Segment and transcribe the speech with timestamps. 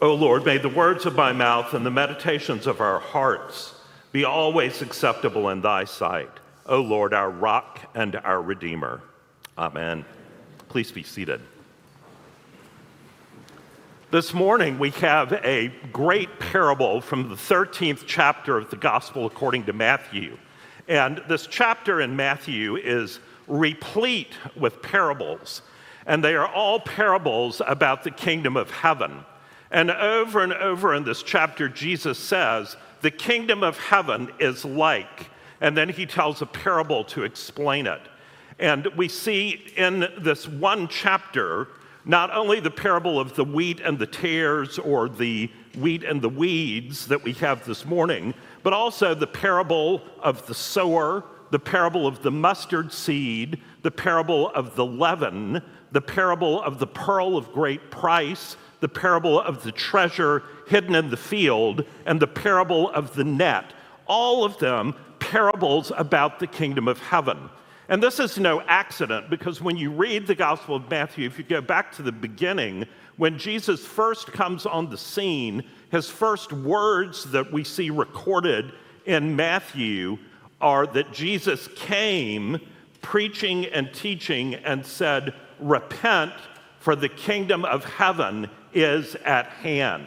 [0.00, 3.74] O Lord, may the words of my mouth and the meditations of our hearts
[4.12, 6.28] be always acceptable in thy sight.
[6.66, 9.00] O Lord, our rock and our redeemer.
[9.56, 10.04] Amen.
[10.68, 11.40] Please be seated.
[14.10, 19.64] This morning, we have a great parable from the 13th chapter of the Gospel according
[19.64, 20.36] to Matthew.
[20.88, 25.62] And this chapter in Matthew is replete with parables,
[26.06, 29.24] and they are all parables about the kingdom of heaven.
[29.70, 35.30] And over and over in this chapter, Jesus says, The kingdom of heaven is like.
[35.60, 38.02] And then he tells a parable to explain it.
[38.58, 41.68] And we see in this one chapter
[42.04, 46.28] not only the parable of the wheat and the tares or the wheat and the
[46.28, 52.06] weeds that we have this morning, but also the parable of the sower, the parable
[52.06, 55.60] of the mustard seed, the parable of the leaven,
[55.92, 61.10] the parable of the pearl of great price, the parable of the treasure hidden in
[61.10, 63.72] the field, and the parable of the net.
[64.06, 67.50] All of them parables about the kingdom of heaven.
[67.88, 71.44] And this is no accident because when you read the Gospel of Matthew, if you
[71.44, 72.84] go back to the beginning,
[73.16, 78.72] when Jesus first comes on the scene, his first words that we see recorded
[79.06, 80.18] in Matthew
[80.60, 82.58] are that Jesus came
[83.02, 86.32] preaching and teaching and said, Repent,
[86.86, 90.06] for the kingdom of heaven is at hand.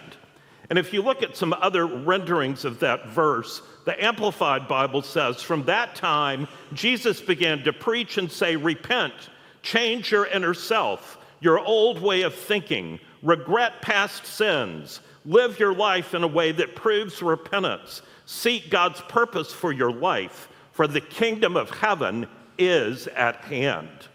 [0.69, 5.41] And if you look at some other renderings of that verse, the Amplified Bible says,
[5.41, 9.13] From that time, Jesus began to preach and say, Repent,
[9.61, 16.13] change your inner self, your old way of thinking, regret past sins, live your life
[16.13, 21.57] in a way that proves repentance, seek God's purpose for your life, for the kingdom
[21.57, 22.25] of heaven
[22.57, 24.07] is at hand.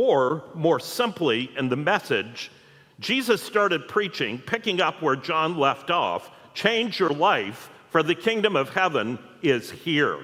[0.00, 2.52] Or, more simply, in the message,
[3.00, 8.54] Jesus started preaching, picking up where John left off change your life, for the kingdom
[8.54, 10.20] of heaven is here.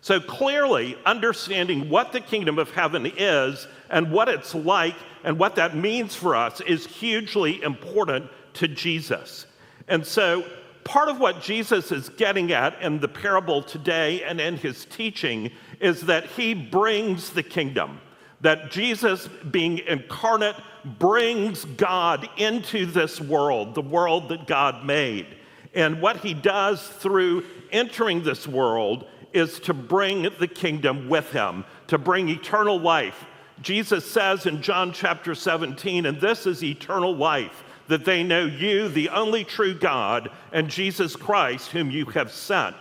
[0.00, 5.56] So clearly, understanding what the kingdom of heaven is and what it's like and what
[5.56, 9.44] that means for us is hugely important to Jesus.
[9.88, 10.42] And so,
[10.84, 15.50] part of what Jesus is getting at in the parable today and in his teaching
[15.80, 18.00] is that he brings the kingdom
[18.42, 25.26] that Jesus, being incarnate, brings God into this world, the world that God made.
[25.74, 31.64] And what he does through entering this world is to bring the kingdom with him,
[31.86, 33.24] to bring eternal life.
[33.62, 38.88] Jesus says in John chapter 17, and this is eternal life, that they know you,
[38.88, 42.76] the only true God, and Jesus Christ, whom you have sent.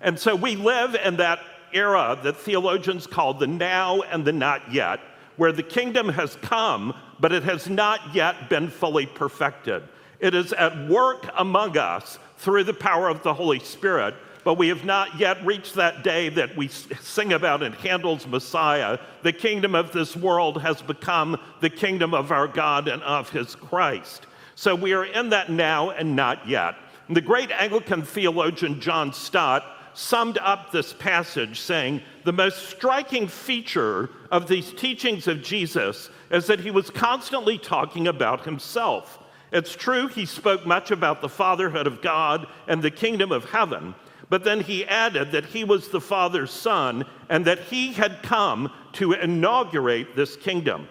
[0.00, 1.40] And so we live in that
[1.74, 5.00] era that theologians call the now and the not yet,
[5.36, 9.82] where the kingdom has come, but it has not yet been fully perfected.
[10.20, 14.14] It is at work among us through the power of the Holy Spirit,
[14.44, 18.98] but we have not yet reached that day that we sing about in Handel's Messiah.
[19.22, 23.54] The kingdom of this world has become the kingdom of our God and of his
[23.54, 24.26] Christ.
[24.54, 26.76] So we are in that now and not yet.
[27.08, 33.28] And the great Anglican theologian John Stott summed up this passage saying the most striking
[33.28, 39.18] feature of these teachings of Jesus is that he was constantly talking about himself.
[39.52, 43.94] It's true, he spoke much about the fatherhood of God and the kingdom of heaven,
[44.28, 48.72] but then he added that he was the Father's son and that he had come
[48.94, 50.88] to inaugurate this kingdom.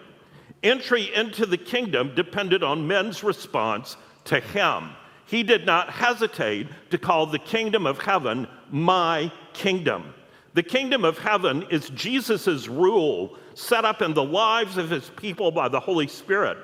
[0.62, 4.90] Entry into the kingdom depended on men's response to him
[5.26, 10.14] he did not hesitate to call the kingdom of heaven my kingdom.
[10.54, 15.50] The kingdom of heaven is Jesus' rule set up in the lives of his people
[15.50, 16.58] by the Holy Spirit.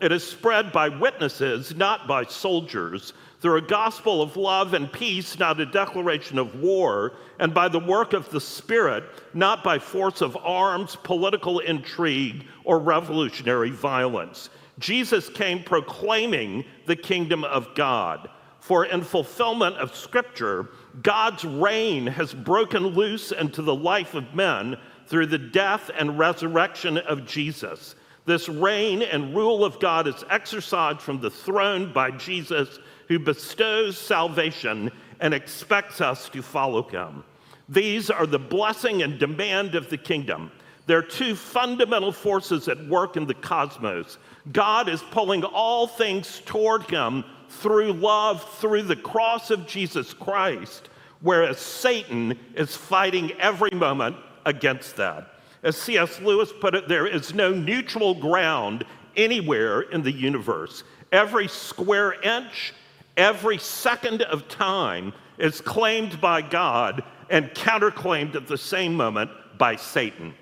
[0.00, 5.38] It is spread by witnesses, not by soldiers, through a gospel of love and peace,
[5.38, 9.04] not a declaration of war, and by the work of the Spirit,
[9.34, 14.48] not by force of arms, political intrigue, or revolutionary violence.
[14.78, 18.28] Jesus came proclaiming the kingdom of God.
[18.60, 20.70] For in fulfillment of Scripture,
[21.02, 24.76] God's reign has broken loose into the life of men
[25.06, 27.94] through the death and resurrection of Jesus.
[28.26, 33.98] This reign and rule of God is exercised from the throne by Jesus, who bestows
[33.98, 37.24] salvation and expects us to follow him.
[37.68, 40.50] These are the blessing and demand of the kingdom.
[40.86, 44.18] There are two fundamental forces at work in the cosmos.
[44.52, 47.24] God is pulling all things toward him
[47.60, 50.88] through love, through the cross of Jesus Christ,
[51.20, 54.16] whereas Satan is fighting every moment
[54.46, 55.30] against that.
[55.62, 56.20] As C.S.
[56.20, 58.84] Lewis put it, there is no neutral ground
[59.16, 60.84] anywhere in the universe.
[61.10, 62.74] Every square inch,
[63.16, 69.76] every second of time is claimed by God and counterclaimed at the same moment by
[69.76, 70.34] Satan.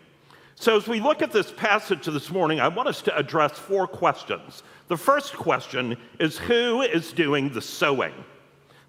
[0.57, 3.87] So, as we look at this passage this morning, I want us to address four
[3.87, 4.63] questions.
[4.93, 8.13] The first question is who is doing the sowing?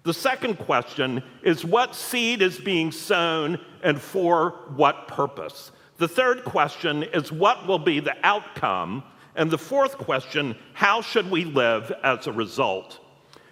[0.02, 5.72] The second question is what seed is being sown and for what purpose?
[5.96, 9.02] The third question is what will be the outcome?
[9.34, 13.00] And the fourth question, how should we live as a result?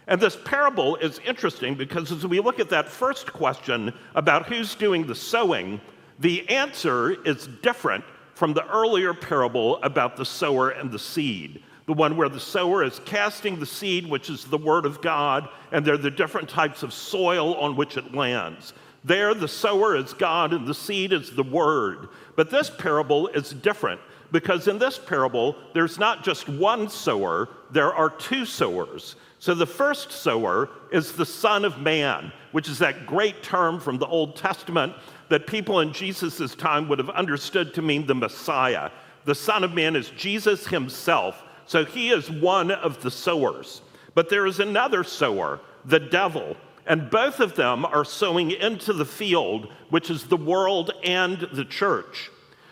[0.06, 4.74] And this parable is interesting because as we look at that first question about who's
[4.74, 5.80] doing the sowing,
[6.18, 8.04] the answer is different
[8.34, 11.62] from the earlier parable about the sower and the seed.
[11.86, 15.48] The one where the sower is casting the seed, which is the word of God,
[15.72, 18.72] and there are the different types of soil on which it lands.
[19.04, 22.08] There, the sower is God and the seed is the word.
[22.36, 24.00] But this parable is different
[24.30, 29.16] because in this parable, there's not just one sower, there are two sowers.
[29.38, 33.98] So the first sower is the Son of Man, which is that great term from
[33.98, 34.94] the Old Testament
[35.28, 38.90] that people in Jesus' time would have understood to mean the Messiah.
[39.24, 41.42] The Son of Man is Jesus himself.
[41.66, 43.82] So he is one of the sowers.
[44.14, 46.56] But there is another sower, the devil.
[46.86, 51.64] And both of them are sowing into the field, which is the world and the
[51.64, 52.30] church.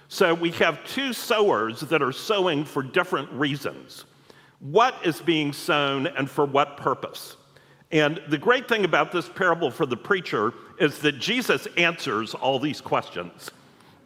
[0.09, 4.05] So we have two sowers that are sowing for different reasons
[4.59, 7.37] what is being sown and for what purpose.
[7.93, 12.59] And the great thing about this parable for the preacher is that Jesus answers all
[12.59, 13.51] these questions.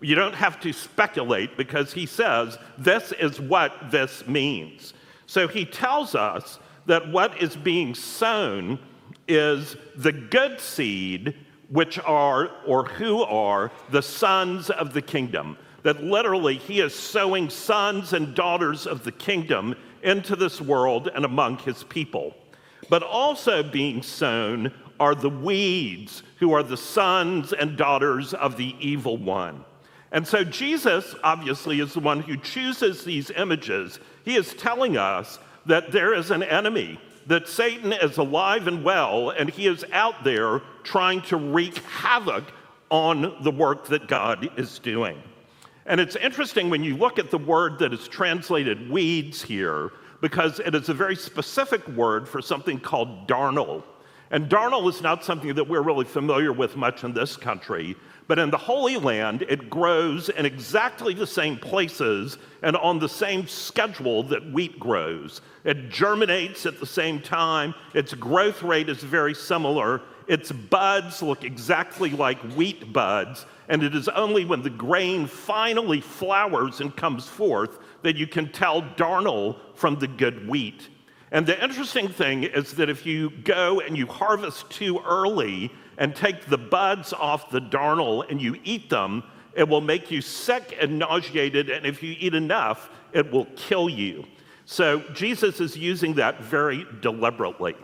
[0.00, 4.94] You don't have to speculate because he says, This is what this means.
[5.26, 8.78] So he tells us that what is being sown
[9.26, 11.34] is the good seed,
[11.68, 15.56] which are or who are the sons of the kingdom.
[15.82, 21.24] That literally he is sowing sons and daughters of the kingdom into this world and
[21.24, 22.34] among his people.
[22.88, 28.74] But also being sown are the weeds, who are the sons and daughters of the
[28.78, 29.64] evil one.
[30.14, 33.98] And so Jesus, obviously, is the one who chooses these images.
[34.24, 39.30] He is telling us that there is an enemy, that Satan is alive and well,
[39.30, 42.44] and he is out there trying to wreak havoc
[42.90, 45.20] on the work that God is doing.
[45.86, 49.90] And it's interesting when you look at the word that is translated weeds here,
[50.20, 53.82] because it is a very specific word for something called darnel.
[54.30, 58.38] And darnel is not something that we're really familiar with much in this country, but
[58.38, 63.46] in the Holy Land, it grows in exactly the same places and on the same
[63.46, 65.42] schedule that wheat grows.
[65.64, 71.44] It germinates at the same time, its growth rate is very similar, its buds look
[71.44, 77.28] exactly like wheat buds, and it is only when the grain finally flowers and comes
[77.28, 80.88] forth that you can tell darnel from the good wheat.
[81.34, 86.14] And the interesting thing is that if you go and you harvest too early and
[86.14, 89.24] take the buds off the darnel and you eat them,
[89.56, 93.88] it will make you sick and nauseated, and if you eat enough, it will kill
[93.88, 94.24] you.
[94.64, 97.74] So Jesus is using that very deliberately.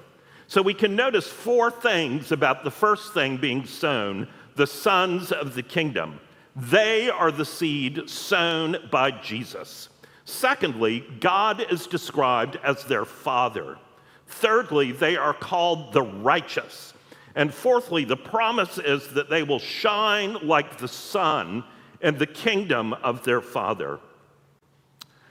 [0.47, 5.55] So we can notice four things about the first thing being sown the sons of
[5.55, 6.20] the kingdom.
[6.55, 9.89] They are the seed sown by Jesus.
[10.31, 13.79] Secondly, God is described as their father.
[14.27, 16.95] Thirdly, they are called the righteous.
[17.35, 21.64] And fourthly, the promise is that they will shine like the sun
[22.00, 23.99] in the kingdom of their father.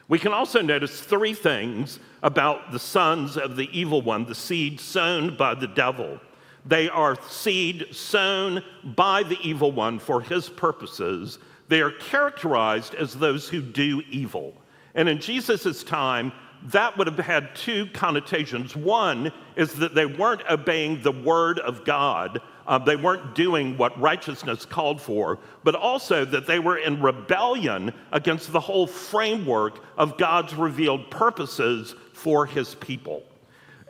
[0.07, 4.79] We can also notice three things about the sons of the evil one, the seed
[4.79, 6.19] sown by the devil.
[6.65, 11.39] They are seed sown by the evil one for his purposes.
[11.69, 14.58] They are characterized as those who do evil.
[14.99, 18.75] And in Jesus' time, that would have had two connotations.
[18.75, 23.97] One is that they weren't obeying the word of God, uh, they weren't doing what
[23.97, 30.17] righteousness called for, but also that they were in rebellion against the whole framework of
[30.17, 33.23] God's revealed purposes for his people.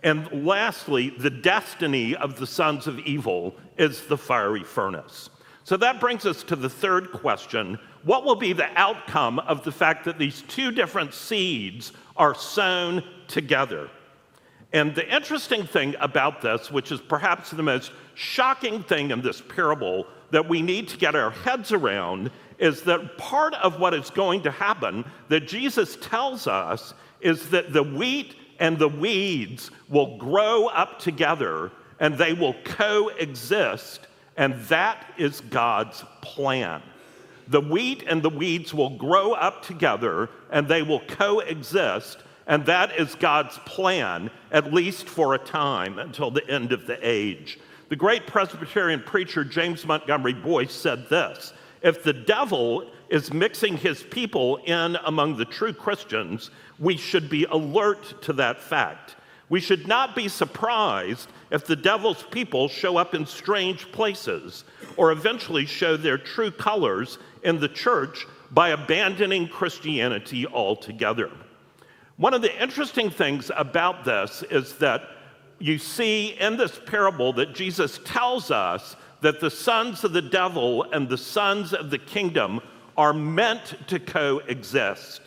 [0.03, 5.31] And lastly, the destiny of the sons of evil is the fiery furnace.
[5.63, 9.72] So that brings us to the third question What will be the outcome of the
[9.72, 13.89] fact that these two different seeds are sown together?
[14.72, 19.41] And the interesting thing about this, which is perhaps the most shocking thing in this
[19.41, 22.29] parable that we need to get our heads around,
[22.60, 27.74] is that part of what is going to happen that Jesus tells us is that
[27.74, 35.06] the wheat and the weeds will grow up together and they will coexist, and that
[35.18, 36.82] is God's plan.
[37.50, 43.00] The wheat and the weeds will grow up together and they will coexist, And that
[43.00, 47.60] is God's plan, at least for a time, until the end of the age.
[47.89, 54.03] The great Presbyterian preacher James Montgomery Boice said this If the devil is mixing his
[54.03, 59.15] people in among the true Christians, we should be alert to that fact.
[59.50, 64.63] We should not be surprised if the devil's people show up in strange places
[64.96, 71.31] or eventually show their true colors in the church by abandoning Christianity altogether.
[72.17, 75.03] One of the interesting things about this is that
[75.60, 80.84] you see in this parable that Jesus tells us that the sons of the devil
[80.91, 82.62] and the sons of the kingdom
[82.98, 85.22] are meant to coexist.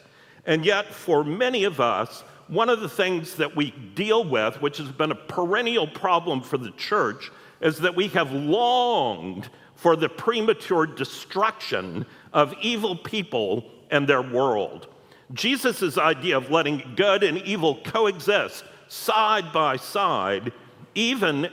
[0.46, 4.78] And yet, for many of us, one of the things that we deal with, which
[4.78, 9.48] has been a perennial problem for the church, is that we have longed
[9.82, 14.86] for the premature destruction of evil people and their world.
[15.32, 20.52] Jesus' idea of letting good and evil coexist side by side,
[20.94, 21.50] even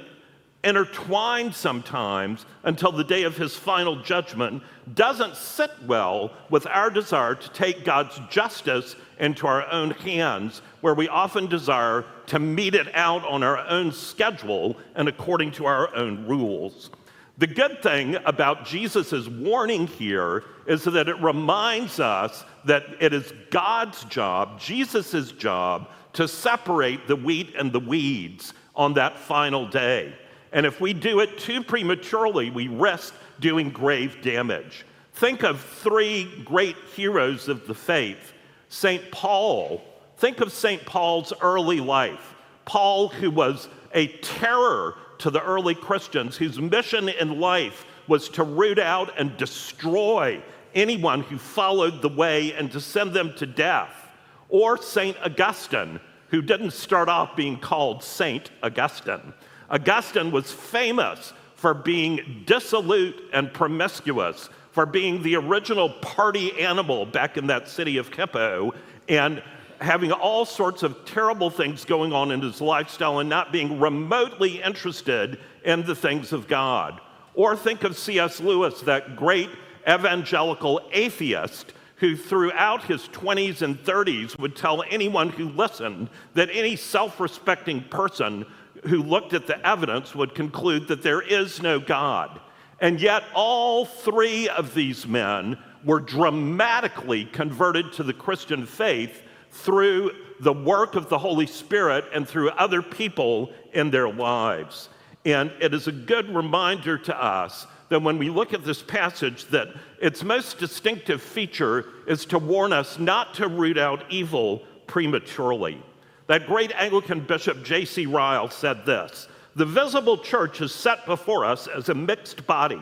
[0.64, 4.62] intertwined sometimes until the day of his final judgment,
[4.94, 10.94] doesn't sit well with our desire to take God's justice into our own hands, where
[10.94, 15.96] we often desire to mete it out on our own schedule and according to our
[15.96, 16.92] own rules.
[17.40, 23.34] The good thing about Jesus' warning here is that it reminds us that it is
[23.50, 30.14] God's job, Jesus' job, to separate the wheat and the weeds on that final day.
[30.52, 34.86] And if we do it too prematurely, we risk doing grave damage.
[35.14, 38.34] Think of three great heroes of the faith
[38.68, 39.12] St.
[39.12, 39.82] Paul.
[40.18, 40.86] Think of St.
[40.86, 42.36] Paul's early life.
[42.66, 48.44] Paul, who was a terror to the early Christians whose mission in life was to
[48.44, 50.42] root out and destroy
[50.74, 54.10] anyone who followed the way and to send them to death.
[54.50, 55.16] Or St.
[55.24, 56.00] Augustine,
[56.30, 59.34] who didn't start off being called Saint Augustine.
[59.70, 67.38] Augustine was famous for being dissolute and promiscuous, for being the original party animal back
[67.38, 68.74] in that city of Hippo,
[69.08, 69.44] and
[69.80, 74.62] having all sorts of terrible things going on in his lifestyle and not being remotely
[74.62, 77.00] interested in the things of God.
[77.34, 78.40] Or think of C.S.
[78.40, 79.50] Lewis, that great
[79.88, 86.76] evangelical atheist who throughout his 20s and 30s would tell anyone who listened that any
[86.76, 88.46] self respecting person
[88.86, 92.40] who looked at the evidence would conclude that there is no God.
[92.82, 99.22] And yet, all three of these men were dramatically converted to the Christian faith
[99.52, 104.90] through the work of the Holy Spirit and through other people in their lives.
[105.26, 109.46] And it is a good reminder to us that when we look at this passage
[109.48, 109.68] that
[110.02, 115.82] its most distinctive feature is to warn us not to root out evil prematurely.
[116.28, 118.06] That great Anglican bishop J.C.
[118.06, 122.82] Ryle said this The visible church is set before us as a mixed body.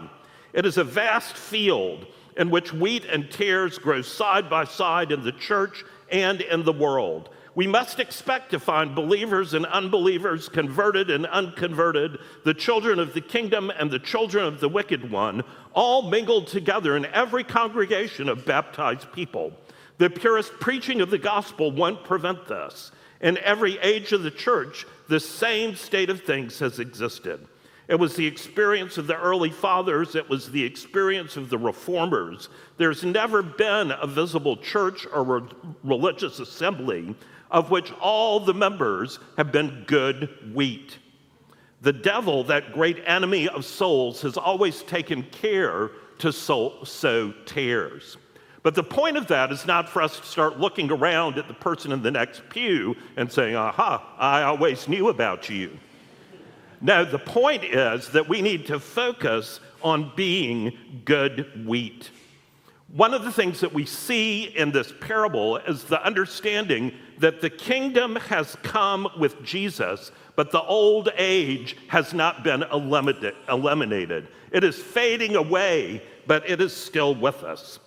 [0.54, 2.06] It is a vast field
[2.36, 6.74] in which wheat and tares grow side by side in the church and in the
[6.74, 7.30] world.
[7.56, 13.22] We must expect to find believers and unbelievers, converted and unconverted, the children of the
[13.22, 18.46] kingdom and the children of the wicked one, all mingled together in every congregation of
[18.46, 19.54] baptized people.
[19.98, 22.92] The purest preaching of the gospel won't prevent this.
[23.22, 27.48] In every age of the church, the same state of things has existed.
[27.88, 32.50] It was the experience of the early fathers, it was the experience of the reformers.
[32.78, 35.50] There's never been a visible church or re-
[35.84, 37.16] religious assembly
[37.52, 40.98] of which all the members have been good wheat.
[41.82, 48.18] The devil, that great enemy of souls, has always taken care to sow, sow tares.
[48.64, 51.54] But the point of that is not for us to start looking around at the
[51.54, 55.78] person in the next pew and saying, aha, I always knew about you.
[56.82, 62.12] No, the point is that we need to focus on being good wheat.
[62.94, 67.50] One of the things that we see in this parable is the understanding that the
[67.50, 74.28] kingdom has come with Jesus, but the old age has not been eliminated.
[74.52, 77.80] It is fading away, but it is still with us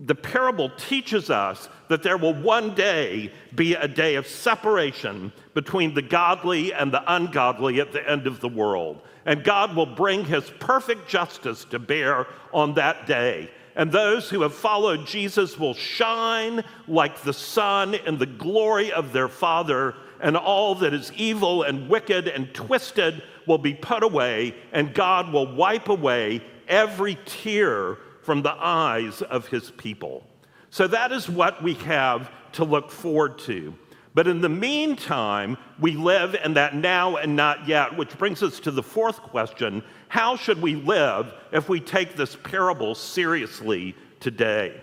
[0.00, 5.92] the parable teaches us that there will one day be a day of separation between
[5.92, 9.02] the godly and the ungodly at the end of the world.
[9.26, 13.50] And God will bring his perfect justice to bear on that day.
[13.76, 19.12] And those who have followed Jesus will shine like the sun in the glory of
[19.12, 24.54] their Father, and all that is evil and wicked and twisted will be put away,
[24.72, 30.24] and God will wipe away every tear from the eyes of his people.
[30.70, 33.74] So that is what we have to look forward to.
[34.12, 38.58] But in the meantime, we live in that now and not yet, which brings us
[38.60, 44.80] to the fourth question How should we live if we take this parable seriously today?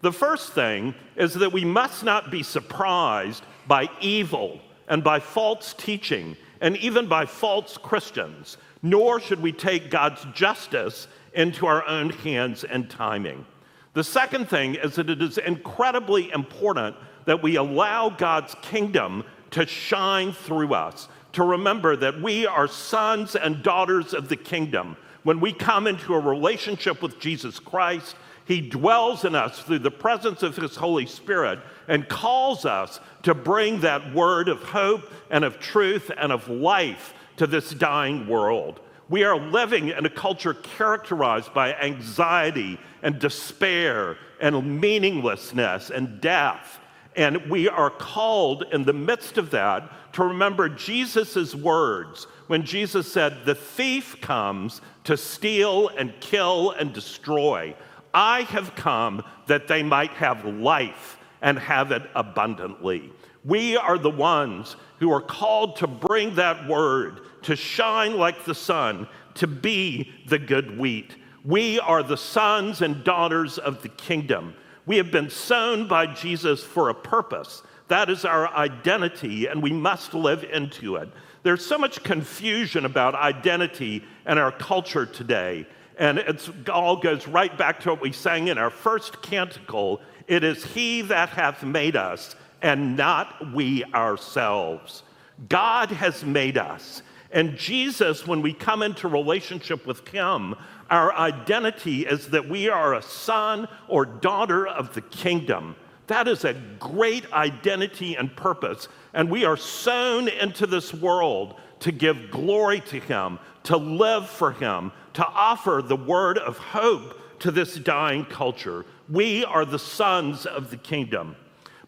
[0.00, 5.74] The first thing is that we must not be surprised by evil and by false
[5.74, 12.10] teaching and even by false Christians, nor should we take God's justice into our own
[12.10, 13.46] hands and timing.
[13.92, 19.66] The second thing is that it is incredibly important that we allow God's kingdom to
[19.66, 24.96] shine through us, to remember that we are sons and daughters of the kingdom.
[25.22, 29.90] When we come into a relationship with Jesus Christ, He dwells in us through the
[29.90, 31.58] presence of His Holy Spirit
[31.88, 37.12] and calls us to bring that word of hope and of truth and of life
[37.36, 38.80] to this dying world.
[39.10, 46.78] We are living in a culture characterized by anxiety and despair and meaninglessness and death.
[47.16, 53.10] And we are called in the midst of that to remember Jesus' words when Jesus
[53.10, 57.74] said, The thief comes to steal and kill and destroy.
[58.14, 63.10] I have come that they might have life and have it abundantly.
[63.44, 68.54] We are the ones who are called to bring that word, to shine like the
[68.54, 71.16] sun, to be the good wheat.
[71.44, 74.54] We are the sons and daughters of the kingdom.
[74.86, 77.62] We have been sown by Jesus for a purpose.
[77.88, 81.08] That is our identity, and we must live into it.
[81.42, 85.66] There's so much confusion about identity in our culture today.
[85.98, 90.44] And it all goes right back to what we sang in our first canticle It
[90.44, 95.02] is He that hath made us, and not we ourselves.
[95.48, 97.02] God has made us.
[97.32, 100.54] And Jesus, when we come into relationship with Him,
[100.90, 105.76] our identity is that we are a son or daughter of the kingdom.
[106.08, 108.88] That is a great identity and purpose.
[109.14, 114.50] And we are sown into this world to give glory to Him, to live for
[114.50, 118.84] Him, to offer the word of hope to this dying culture.
[119.08, 121.36] We are the sons of the kingdom.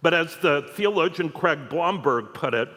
[0.03, 2.69] But as the theologian Craig Blomberg put it,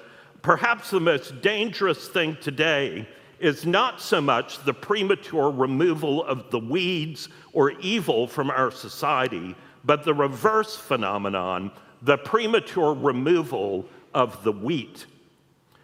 [0.46, 6.60] perhaps the most dangerous thing today is not so much the premature removal of the
[6.60, 9.56] weeds or evil from our society,
[9.86, 11.72] but the reverse phenomenon,
[12.04, 15.08] the premature removal of the wheat.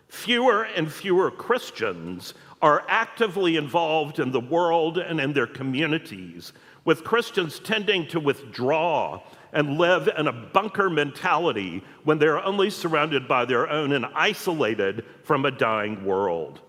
[0.10, 6.54] Fewer and fewer Christians are actively involved in the world and in their communities,
[6.86, 9.22] with Christians tending to withdraw
[9.54, 15.04] and live in a bunker mentality when they're only surrounded by their own and isolated
[15.24, 16.60] from a dying world.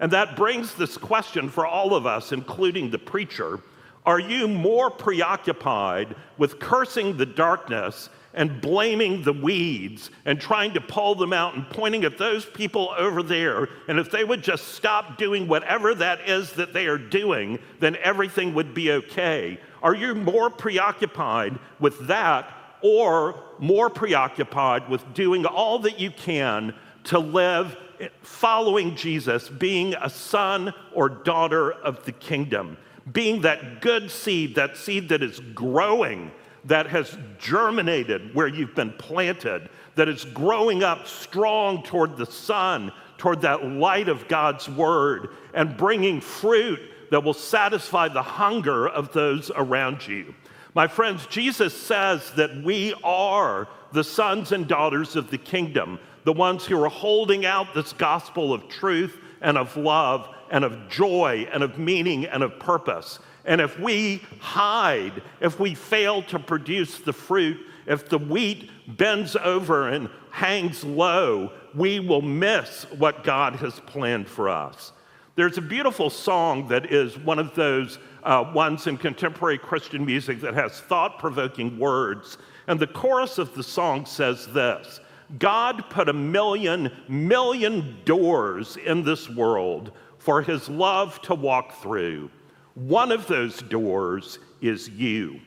[0.00, 3.60] And that brings this question for all of us, including the preacher
[4.04, 10.80] Are you more preoccupied with cursing the darkness and blaming the weeds and trying to
[10.80, 13.68] pull them out and pointing at those people over there?
[13.88, 17.96] And if they would just stop doing whatever that is that they are doing, then
[18.02, 19.58] everything would be okay.
[19.82, 26.74] Are you more preoccupied with that or more preoccupied with doing all that you can
[27.04, 27.76] to live
[28.22, 32.76] following Jesus, being a son or daughter of the kingdom,
[33.12, 36.30] being that good seed, that seed that is growing,
[36.64, 42.92] that has germinated where you've been planted, that is growing up strong toward the sun,
[43.18, 49.12] toward that light of God's word, and bringing fruit that will satisfy the hunger of
[49.12, 50.34] those around you.
[50.74, 56.32] My friends, Jesus says that we are the sons and daughters of the kingdom the
[56.32, 61.46] ones who are holding out this gospel of truth and of love and of joy
[61.52, 63.18] and of meaning and of purpose.
[63.44, 69.36] And if we hide, if we fail to produce the fruit, if the wheat bends
[69.36, 74.92] over and hangs low, we will miss what God has planned for us.
[75.34, 80.40] There's a beautiful song that is one of those uh, ones in contemporary Christian music
[80.42, 82.38] that has thought provoking words.
[82.66, 85.00] And the chorus of the song says this
[85.38, 92.30] God put a million, million doors in this world for his love to walk through.
[92.74, 95.40] One of those doors is you.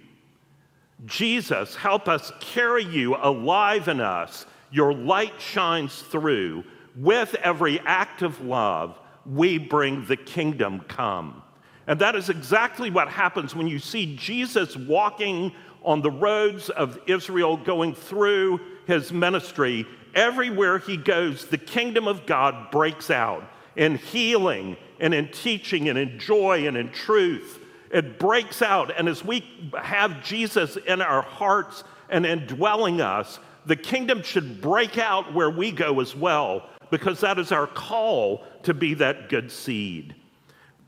[1.05, 4.45] Jesus, help us carry you alive in us.
[4.71, 6.63] Your light shines through.
[6.95, 11.41] With every act of love, we bring the kingdom come.
[11.87, 15.51] And that is exactly what happens when you see Jesus walking
[15.83, 19.85] on the roads of Israel going through his ministry,
[20.15, 23.43] everywhere he goes, the kingdom of God breaks out
[23.75, 27.59] in healing and in teaching and in joy and in truth.
[27.91, 28.91] It breaks out.
[28.97, 29.45] And as we
[29.81, 35.71] have Jesus in our hearts and indwelling us, the kingdom should break out where we
[35.71, 40.15] go as well, because that is our call to be that good seed.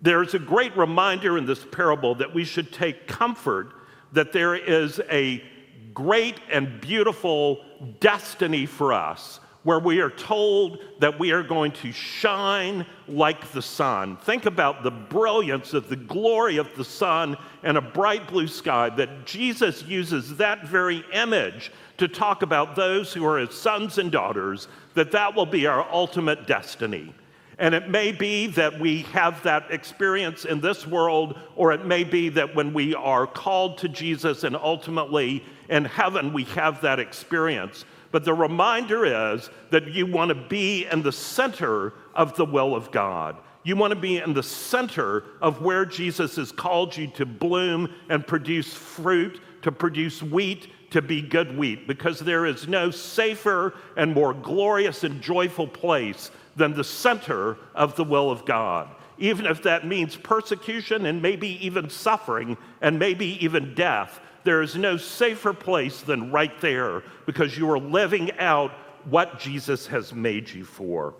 [0.02, 3.74] There's a great reminder in this parable that we should take comfort
[4.12, 5.44] that there is a
[5.94, 7.64] great and beautiful
[8.00, 13.62] destiny for us where we are told that we are going to shine like the
[13.62, 14.16] sun.
[14.16, 18.88] Think about the brilliance of the glory of the sun and a bright blue sky,
[18.92, 24.10] that Jesus uses that very image to talk about those who are his sons and
[24.10, 27.14] daughters, that that will be our ultimate destiny.
[27.60, 32.06] And it may be that we have that experience in this world, or it may
[32.06, 37.00] be that when we are called to Jesus and ultimately in heaven, we have that
[37.00, 37.84] experience.
[38.12, 42.76] But the reminder is that you want to be in the center of the will
[42.76, 43.38] of God.
[43.64, 47.94] You want to be in the center of where Jesus has called you to bloom
[48.10, 53.74] and produce fruit, to produce wheat, to be good wheat, because there is no safer
[53.98, 58.88] and more glorious and joyful place than the center of the will of God.
[59.18, 64.78] Even if that means persecution and maybe even suffering and maybe even death, there is
[64.78, 68.72] no safer place than right there because you are living out
[69.04, 71.16] what Jesus has made you for.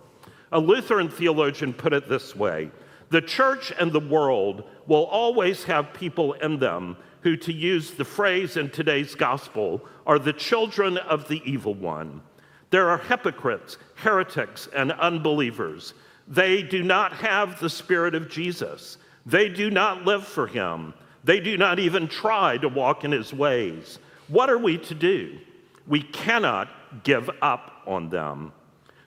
[0.54, 2.72] A Lutheran theologian put it this way
[3.10, 8.06] The church and the world will always have people in them who, to use the
[8.06, 12.22] phrase in today's gospel, are the children of the evil one.
[12.70, 15.94] There are hypocrites, heretics, and unbelievers.
[16.30, 18.98] They do not have the Spirit of Jesus.
[19.26, 20.94] They do not live for Him.
[21.28, 24.00] They do not even try to walk in his ways.
[24.30, 25.38] What are we to do?
[25.86, 26.70] We cannot
[27.04, 28.54] give up on them.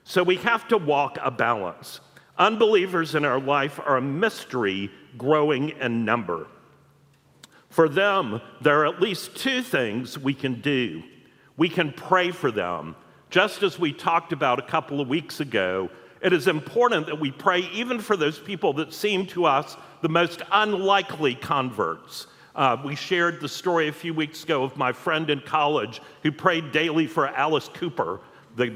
[0.03, 1.99] So we have to walk a balance.
[2.37, 6.45] Unbelievers in our life are a mystery growing in number.
[7.71, 11.01] For them, there are at least two things we can do.
[11.57, 12.95] We can pray for them.
[13.31, 15.89] Just as we talked about a couple of weeks ago,
[16.21, 20.09] it is important that we pray even for those people that seem to us the
[20.09, 22.27] most unlikely converts.
[22.55, 26.31] Uh, we shared the story a few weeks ago of my friend in college who
[26.31, 28.19] prayed daily for Alice Cooper,
[28.55, 28.75] the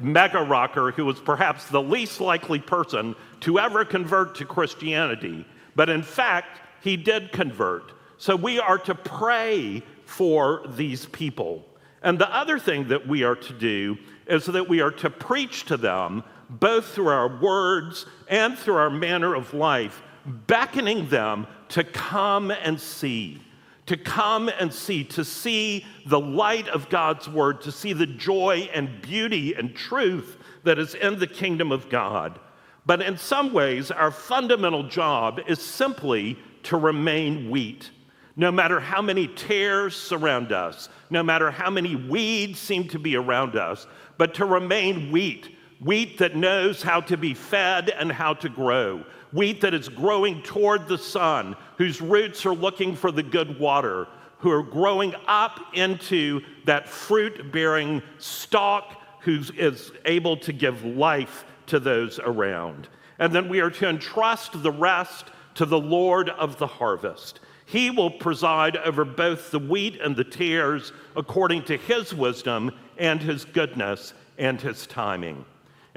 [0.00, 5.46] mega rocker who was perhaps the least likely person to ever convert to Christianity.
[5.76, 7.92] But in fact, he did convert.
[8.18, 11.64] So we are to pray for these people.
[12.02, 15.64] And the other thing that we are to do is that we are to preach
[15.66, 20.02] to them both through our words and through our manner of life,
[20.46, 23.42] beckoning them to come and see,
[23.86, 28.68] to come and see, to see the light of God's word, to see the joy
[28.72, 32.38] and beauty and truth that is in the kingdom of God.
[32.86, 37.90] But in some ways, our fundamental job is simply to remain wheat.
[38.36, 43.16] No matter how many tares surround us, no matter how many weeds seem to be
[43.16, 48.34] around us, but to remain wheat wheat that knows how to be fed and how
[48.34, 53.22] to grow, wheat that is growing toward the sun, whose roots are looking for the
[53.22, 60.52] good water, who are growing up into that fruit bearing stalk who is able to
[60.52, 62.88] give life to those around.
[63.18, 67.40] And then we are to entrust the rest to the Lord of the harvest.
[67.66, 73.20] He will preside over both the wheat and the tares according to his wisdom and
[73.20, 75.44] his goodness and his timing.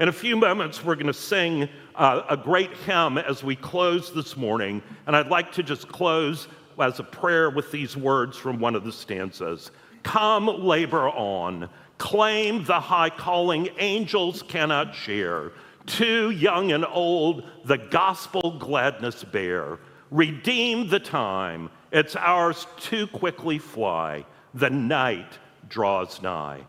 [0.02, 4.12] In a few moments, we're going to sing uh, a great hymn as we close
[4.12, 4.82] this morning.
[5.06, 8.82] And I'd like to just close as a prayer with these words from one of
[8.82, 9.70] the stanzas
[10.02, 15.52] Come, labor on, claim the high calling angels cannot share.
[15.86, 19.78] To young and old, the gospel gladness bear.
[20.10, 24.26] Redeem the time, it's ours to quickly fly.
[24.52, 25.38] The night
[25.68, 26.62] draws nigh.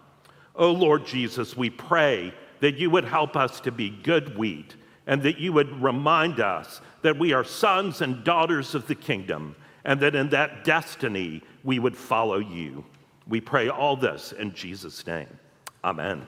[0.55, 2.31] O oh Lord Jesus, we pray
[2.63, 6.79] that you would help us to be good wheat and that you would remind us
[7.01, 11.77] that we are sons and daughters of the kingdom and that in that destiny we
[11.77, 12.85] would follow you.
[13.27, 15.27] We pray all this in Jesus' name.
[15.83, 16.25] Amen.